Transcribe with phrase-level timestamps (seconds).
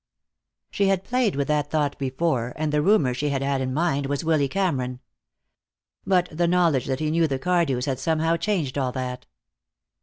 [0.71, 4.07] She had played with that thought before, and the roomer she had had in mind
[4.07, 4.99] was Willy Cameron.
[6.07, 9.27] But the knowledge that he knew the Cardews had somehow changed all that.